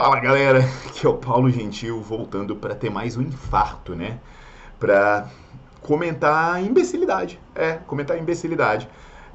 [0.00, 4.20] Fala galera, aqui é o Paulo Gentil voltando para ter mais um infarto, né?
[4.78, 5.28] Para
[5.80, 7.40] comentar imbecilidade.
[7.52, 8.88] É, comentar imbecilidade.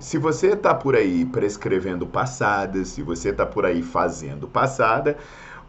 [0.00, 5.16] Se você tá por aí prescrevendo passadas, se você tá por aí fazendo passada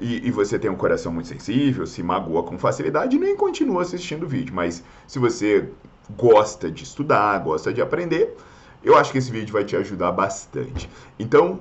[0.00, 4.24] e, e você tem um coração muito sensível, se magoa com facilidade, nem continua assistindo
[4.24, 4.52] o vídeo.
[4.52, 5.68] Mas se você
[6.10, 8.36] gosta de estudar, gosta de aprender,
[8.82, 10.90] eu acho que esse vídeo vai te ajudar bastante.
[11.20, 11.60] Então,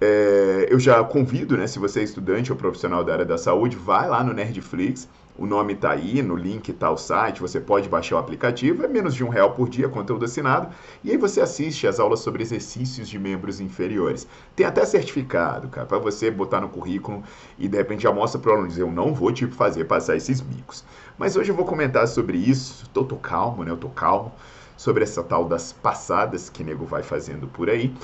[0.00, 3.76] é, eu já convido, né, se você é estudante ou profissional da área da saúde,
[3.76, 7.88] vai lá no Nerdflix, o nome está aí, no link está o site, você pode
[7.88, 10.68] baixar o aplicativo, é menos de um real por dia, conteúdo assinado,
[11.02, 14.26] e aí você assiste as aulas sobre exercícios de membros inferiores.
[14.54, 17.22] Tem até certificado, cara, para você botar no currículo
[17.58, 20.16] e de repente já mostra para o aluno dizer, eu não vou te fazer passar
[20.16, 20.84] esses micos.
[21.16, 24.32] Mas hoje eu vou comentar sobre isso, tô, tô calmo, né, eu tô calmo,
[24.76, 27.94] sobre essa tal das passadas que nego vai fazendo por aí.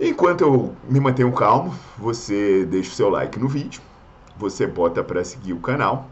[0.00, 3.82] Enquanto eu me mantenho calmo, você deixa o seu like no vídeo,
[4.36, 6.08] você bota para seguir o canal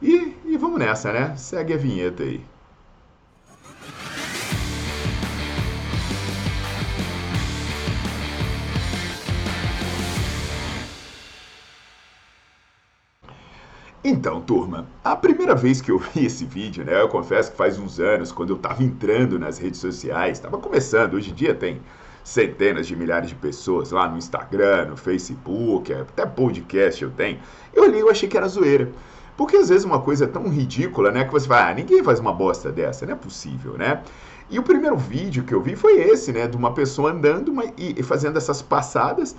[0.00, 1.36] e, e vamos nessa, né?
[1.36, 2.42] Segue a vinheta aí.
[14.02, 17.78] Então, turma, a primeira vez que eu vi esse vídeo, né, eu confesso que faz
[17.78, 21.82] uns anos, quando eu estava entrando nas redes sociais, estava começando, hoje em dia tem
[22.26, 27.38] centenas de milhares de pessoas lá no Instagram, no Facebook, até podcast eu tenho.
[27.72, 28.90] Eu olhei e achei que era zoeira.
[29.36, 32.18] Porque às vezes uma coisa é tão ridícula, né, que você vai, ah, ninguém faz
[32.18, 34.02] uma bosta dessa, não é possível, né?
[34.50, 37.94] E o primeiro vídeo que eu vi foi esse, né, de uma pessoa andando e,
[37.96, 39.36] e fazendo essas passadas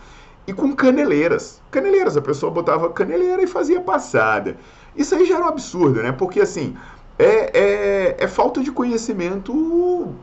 [0.47, 1.61] e com caneleiras.
[1.69, 4.55] Caneleiras, a pessoa botava caneleira e fazia passada.
[4.95, 6.13] Isso aí já era um absurdo, né?
[6.13, 6.73] Porque assim,
[7.19, 10.13] é, é, é, falta de conhecimento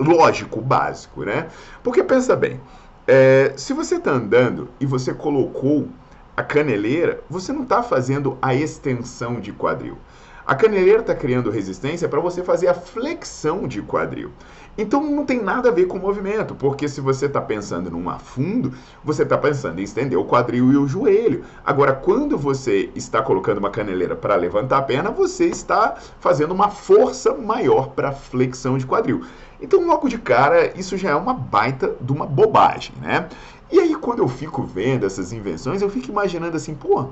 [0.00, 1.48] lógico, básico, né?
[1.82, 2.60] Porque pensa bem,
[3.06, 5.88] é, se você está andando e você colocou
[6.36, 9.98] a caneleira, você não está fazendo a extensão de quadril.
[10.46, 14.30] A caneleira está criando resistência para você fazer a flexão de quadril.
[14.76, 18.10] Então não tem nada a ver com o movimento, porque se você está pensando num
[18.10, 18.72] afundo,
[19.02, 21.44] você está pensando em estender o quadril e o joelho.
[21.64, 26.68] Agora, quando você está colocando uma caneleira para levantar a perna, você está fazendo uma
[26.68, 29.24] força maior para flexão de quadril.
[29.62, 33.28] Então, logo de cara, isso já é uma baita de uma bobagem, né?
[33.72, 37.08] E aí, quando eu fico vendo essas invenções, eu fico imaginando assim, pô,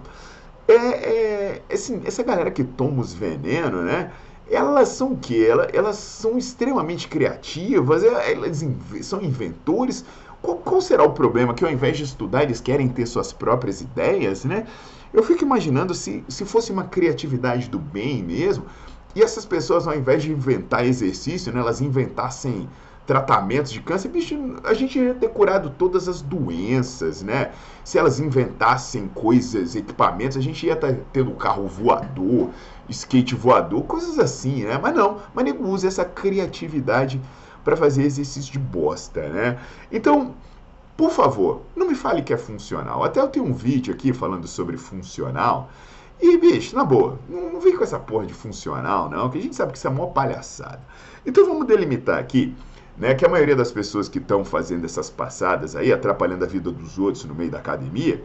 [0.74, 4.10] é, é, assim, essa galera que toma os venenos, né?
[4.50, 5.46] elas são o quê?
[5.48, 8.64] Elas, elas são extremamente criativas, é, elas
[9.02, 10.04] são inventores.
[10.40, 11.54] Qual, qual, será o problema?
[11.54, 14.66] Que ao invés de estudar, eles querem ter suas próprias ideias, né?
[15.12, 18.64] Eu fico imaginando se, se fosse uma criatividade do bem mesmo,
[19.14, 22.68] e essas pessoas, ao invés de inventar exercício, né, elas inventassem
[23.12, 24.34] tratamentos de câncer, bicho,
[24.64, 27.50] a gente ia ter curado todas as doenças, né?
[27.84, 32.48] Se elas inventassem coisas, equipamentos, a gente ia estar tá tendo carro voador,
[32.88, 34.78] skate voador, coisas assim, né?
[34.82, 37.20] Mas não, mas nego usa essa criatividade
[37.62, 39.58] para fazer exercício de bosta, né?
[39.90, 40.34] Então,
[40.96, 43.04] por favor, não me fale que é funcional.
[43.04, 45.68] Até eu tenho um vídeo aqui falando sobre funcional.
[46.18, 49.42] E, bicho, na boa, não, não vem com essa porra de funcional, não, que a
[49.42, 50.80] gente sabe que isso é uma palhaçada.
[51.26, 52.54] Então vamos delimitar aqui
[52.96, 56.70] né, que a maioria das pessoas que estão fazendo essas passadas aí, atrapalhando a vida
[56.70, 58.22] dos outros no meio da academia,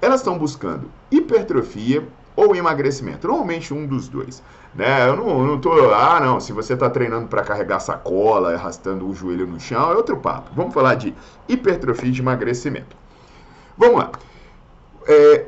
[0.00, 2.06] elas estão buscando hipertrofia
[2.36, 3.26] ou emagrecimento.
[3.26, 4.42] Normalmente um dos dois.
[4.74, 5.08] Né?
[5.08, 5.72] Eu não, não tô.
[5.92, 6.38] Ah, não.
[6.38, 10.50] Se você está treinando para carregar sacola, arrastando o joelho no chão, é outro papo.
[10.54, 11.12] Vamos falar de
[11.48, 12.96] hipertrofia e de emagrecimento.
[13.76, 14.12] Vamos lá.
[15.06, 15.46] É,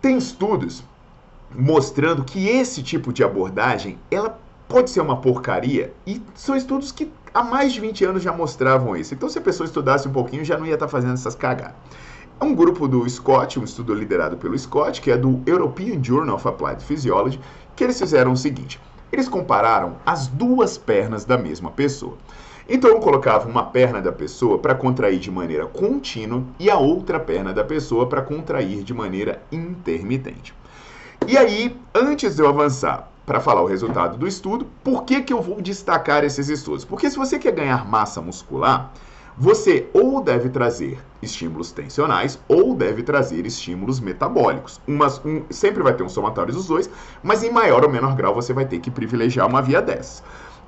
[0.00, 0.84] tem estudos
[1.50, 4.38] mostrando que esse tipo de abordagem, ela
[4.68, 8.96] pode ser uma porcaria e são estudos que há mais de 20 anos já mostravam
[8.96, 9.14] isso.
[9.14, 11.74] Então se a pessoa estudasse um pouquinho, já não ia estar fazendo essas cagadas.
[12.40, 16.34] É um grupo do Scott, um estudo liderado pelo Scott, que é do European Journal
[16.34, 17.38] of Applied Physiology,
[17.76, 18.80] que eles fizeram o seguinte:
[19.12, 22.16] eles compararam as duas pernas da mesma pessoa.
[22.68, 27.52] Então colocava uma perna da pessoa para contrair de maneira contínua e a outra perna
[27.52, 30.54] da pessoa para contrair de maneira intermitente.
[31.28, 35.32] E aí, antes de eu avançar para falar o resultado do estudo, por que, que
[35.32, 36.84] eu vou destacar esses estudos?
[36.84, 38.92] Porque se você quer ganhar massa muscular,
[39.36, 44.80] você ou deve trazer estímulos tensionais ou deve trazer estímulos metabólicos.
[44.86, 46.90] Umas, um, sempre vai ter um somatório dos dois,
[47.22, 50.22] mas em maior ou menor grau você vai ter que privilegiar uma via dessas.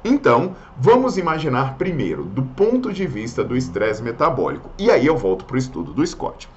[0.06, 4.70] Então, vamos imaginar primeiro do ponto de vista do estresse metabólico.
[4.78, 6.48] E aí eu volto para o estudo do Scott.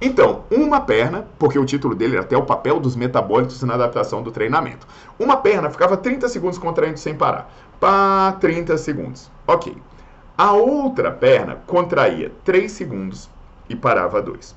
[0.00, 4.22] Então, uma perna, porque o título dele era até o papel dos metabólicos na adaptação
[4.22, 4.86] do treinamento.
[5.18, 7.50] Uma perna ficava 30 segundos contraindo sem parar.
[7.80, 9.30] Pá, 30 segundos.
[9.46, 9.76] Ok.
[10.36, 13.30] A outra perna contraía 3 segundos
[13.70, 14.54] e parava 2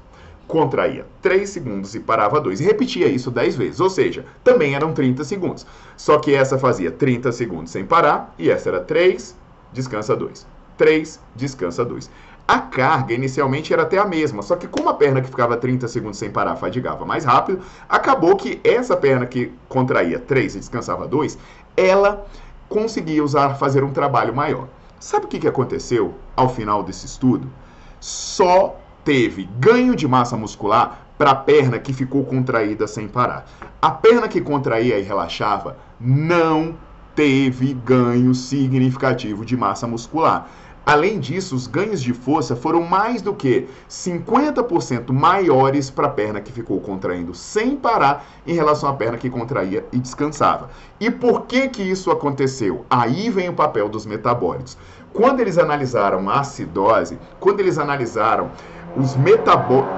[0.49, 2.59] contraía 3 segundos e parava 2.
[2.59, 5.65] E repetia isso 10 vezes, ou seja, também eram 30 segundos.
[5.95, 9.37] Só que essa fazia 30 segundos sem parar e essa era 3,
[9.71, 10.47] descansa 2.
[10.75, 12.09] 3, descansa 2.
[12.49, 15.87] A carga inicialmente era até a mesma, só que como a perna que ficava 30
[15.87, 21.07] segundos sem parar fadigava mais rápido, acabou que essa perna que contraía 3 e descansava
[21.07, 21.37] 2,
[21.77, 22.25] ela
[22.67, 24.67] conseguia usar fazer um trabalho maior.
[24.99, 27.47] Sabe o que aconteceu ao final desse estudo?
[27.99, 33.45] Só teve ganho de massa muscular para a perna que ficou contraída sem parar.
[33.79, 36.75] A perna que contraía e relaxava não
[37.13, 40.49] teve ganho significativo de massa muscular.
[40.85, 46.41] Além disso, os ganhos de força foram mais do que 50% maiores para a perna
[46.41, 50.69] que ficou contraindo sem parar em relação à perna que contraía e descansava.
[50.99, 52.85] E por que que isso aconteceu?
[52.89, 54.77] Aí vem o papel dos metabólicos.
[55.13, 58.51] Quando eles analisaram a acidose, quando eles analisaram
[58.97, 59.89] os metabólicos.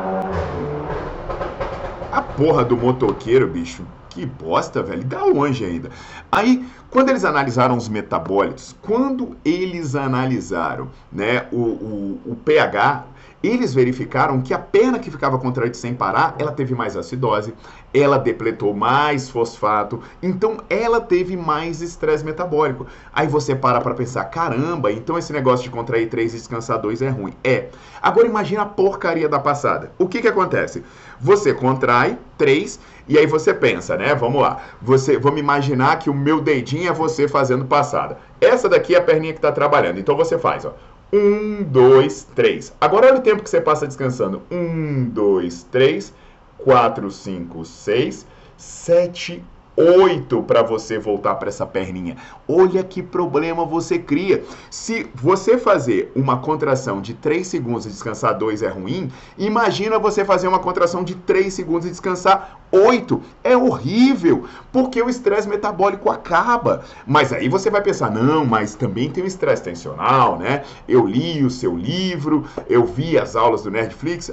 [2.11, 3.83] A porra do motoqueiro, bicho.
[4.11, 5.05] Que bosta, velho.
[5.05, 5.89] Dá longe ainda.
[6.29, 13.05] Aí, quando eles analisaram os metabólitos, quando eles analisaram né, o, o, o pH,
[13.43, 17.53] eles verificaram que a perna que ficava contraída sem parar, ela teve mais acidose,
[17.93, 22.87] ela depletou mais fosfato, então ela teve mais estresse metabólico.
[23.13, 27.01] Aí você para para pensar, caramba, então esse negócio de contrair 3 e descansar 2
[27.01, 27.33] é ruim.
[27.43, 27.69] É.
[28.01, 29.91] Agora imagina a porcaria da passada.
[29.97, 30.83] O que que acontece?
[31.19, 34.15] Você contrai 3 e aí você pensa, né?
[34.15, 34.61] Vamos lá.
[34.81, 38.17] Você, vamos imaginar que o meu dedinho é você fazendo passada.
[38.39, 39.99] Essa daqui é a perninha que está trabalhando.
[39.99, 40.73] Então você faz, ó.
[41.13, 42.73] Um, dois, três.
[42.79, 44.43] Agora olha o tempo que você passa descansando.
[44.49, 46.13] Um, dois, três,
[46.57, 48.25] quatro, cinco, seis,
[48.55, 49.43] sete,
[49.75, 52.17] 8 para você voltar para essa perninha.
[52.47, 54.43] Olha que problema você cria.
[54.69, 60.25] Se você fazer uma contração de 3 segundos e descansar 2 é ruim, imagina você
[60.25, 63.21] fazer uma contração de 3 segundos e descansar 8.
[63.43, 66.83] É horrível, porque o estresse metabólico acaba.
[67.05, 70.63] Mas aí você vai pensar, não, mas também tem o estresse tensional, né?
[70.87, 74.31] Eu li o seu livro, eu vi as aulas do Netflix.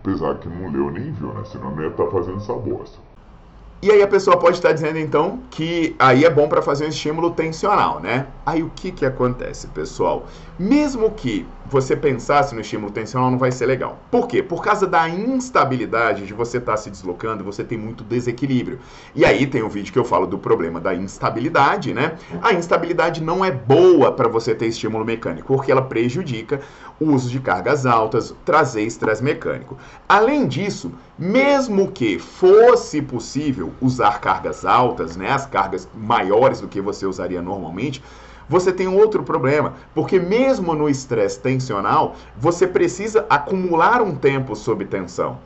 [0.00, 1.44] Apesar que não leu nem viu, né?
[1.44, 3.07] Senão não ia estar tá fazendo essa bosta.
[3.80, 6.88] E aí a pessoa pode estar dizendo então que aí é bom para fazer um
[6.88, 8.26] estímulo tensional, né?
[8.44, 10.26] Aí o que que acontece, pessoal?
[10.58, 14.00] Mesmo que você pensasse no estímulo tensional, não vai ser legal.
[14.10, 14.42] Por quê?
[14.42, 18.80] Por causa da instabilidade de você estar tá se deslocando, você tem muito desequilíbrio.
[19.14, 22.16] E aí tem um vídeo que eu falo do problema da instabilidade, né?
[22.42, 26.60] A instabilidade não é boa para você ter estímulo mecânico, porque ela prejudica
[26.98, 29.78] o uso de cargas altas, trazer estresse mecânico.
[30.08, 36.80] Além disso, mesmo que fosse possível usar cargas altas, né, as cargas maiores do que
[36.80, 38.02] você usaria normalmente,
[38.48, 44.84] você tem outro problema, porque mesmo no estresse tensional, você precisa acumular um tempo sob
[44.86, 45.38] tensão.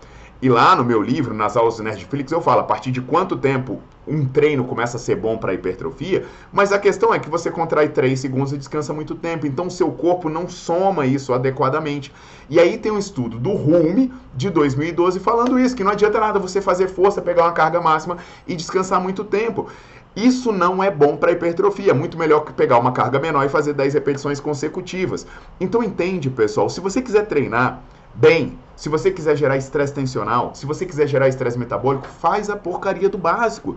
[0.43, 3.37] E lá no meu livro, nas aulas do Netflix, eu falo a partir de quanto
[3.37, 7.49] tempo um treino começa a ser bom para hipertrofia, mas a questão é que você
[7.49, 12.13] contrai 3 segundos e descansa muito tempo, então seu corpo não soma isso adequadamente.
[12.51, 16.41] E aí tem um estudo do Rume de 2012 falando isso, que não adianta nada
[16.41, 19.69] você fazer força, pegar uma carga máxima e descansar muito tempo.
[20.17, 23.49] Isso não é bom para hipertrofia, é muito melhor que pegar uma carga menor e
[23.49, 25.25] fazer 10 repetições consecutivas.
[25.61, 27.81] Então entende, pessoal, se você quiser treinar
[28.13, 32.57] bem, se você quiser gerar estresse tensional, se você quiser gerar estresse metabólico, faz a
[32.57, 33.77] porcaria do básico.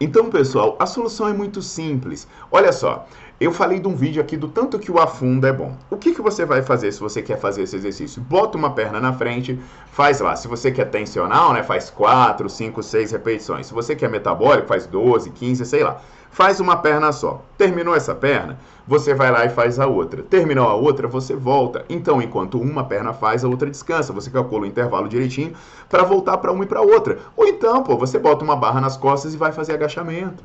[0.00, 2.28] Então, pessoal, a solução é muito simples.
[2.48, 3.04] Olha só,
[3.40, 5.72] Eu falei de um vídeo aqui do tanto que o afundo é bom.
[5.88, 8.20] O que, que você vai fazer se você quer fazer esse exercício?
[8.20, 9.56] Bota uma perna na frente,
[9.92, 10.34] faz lá.
[10.34, 13.68] Se você quer tensional, né, faz 4, 5, 6 repetições.
[13.68, 16.00] Se você quer metabólico, faz 12, 15, sei lá.
[16.32, 17.40] Faz uma perna só.
[17.56, 20.20] Terminou essa perna, você vai lá e faz a outra.
[20.20, 21.84] Terminou a outra, você volta.
[21.88, 24.12] Então, enquanto uma perna faz, a outra descansa.
[24.12, 25.52] Você calcula o intervalo direitinho
[25.88, 27.20] para voltar para uma e para outra.
[27.36, 30.42] Ou então, pô, você bota uma barra nas costas e vai fazer agachamento.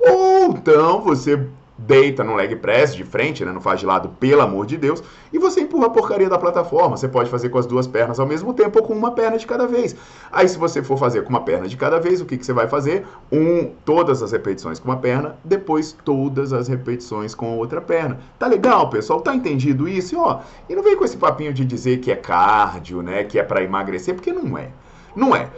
[0.00, 1.48] Ou então você
[1.78, 5.02] deita no leg press de frente, né, não faz de lado, pelo amor de Deus,
[5.32, 6.96] e você empurra a porcaria da plataforma.
[6.96, 9.46] Você pode fazer com as duas pernas ao mesmo tempo ou com uma perna de
[9.46, 9.94] cada vez.
[10.32, 12.52] Aí se você for fazer com uma perna de cada vez, o que, que você
[12.52, 13.06] vai fazer?
[13.30, 18.18] Um, todas as repetições com uma perna, depois todas as repetições com a outra perna.
[18.38, 19.20] Tá legal, pessoal?
[19.20, 20.14] Tá entendido isso?
[20.14, 23.38] E, ó, e não vem com esse papinho de dizer que é cardio, né, que
[23.38, 24.70] é para emagrecer, porque não é.
[25.14, 25.48] Não é.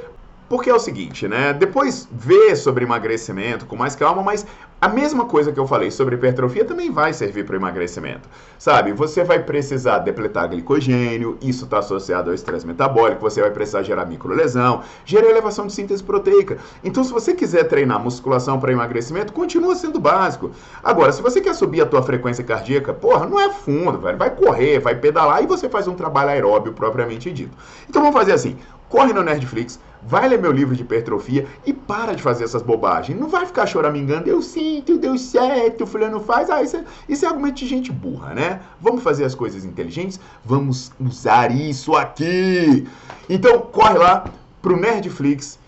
[0.50, 1.52] Porque é o seguinte, né?
[1.52, 4.44] Depois vê sobre emagrecimento com mais calma, mas
[4.80, 8.28] a mesma coisa que eu falei sobre hipertrofia também vai servir para emagrecimento.
[8.58, 13.84] Sabe, você vai precisar depletar glicogênio, isso está associado ao estresse metabólico, você vai precisar
[13.84, 16.58] gerar microlesão, gerar elevação de síntese proteica.
[16.82, 20.50] Então, se você quiser treinar musculação para emagrecimento, continua sendo básico.
[20.82, 24.18] Agora, se você quer subir a tua frequência cardíaca, porra, não é fundo, velho.
[24.18, 27.56] Vai correr, vai pedalar e você faz um trabalho aeróbio propriamente dito.
[27.88, 28.58] Então, vamos fazer assim
[28.90, 33.18] corre no Nerdflix, vai ler meu livro de hipertrofia e para de fazer essas bobagens.
[33.18, 36.50] Não vai ficar choramingando, eu sinto, deu certo, o fulano faz.
[36.50, 38.60] Ah, isso é, isso é argumento de gente burra, né?
[38.80, 42.86] Vamos fazer as coisas inteligentes, vamos usar isso aqui.
[43.28, 44.24] Então, corre lá
[44.60, 45.58] pro Nerdflix.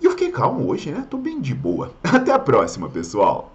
[0.00, 1.04] E eu fiquei calmo hoje, né?
[1.08, 1.92] Tô bem de boa.
[2.04, 3.52] Até a próxima, pessoal.